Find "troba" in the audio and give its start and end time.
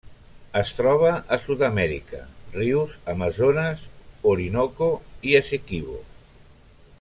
0.77-1.09